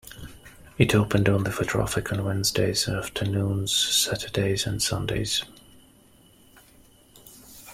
[0.79, 5.43] It opened only for traffic on Wednesdays afternoons, Saturdays and Sundays.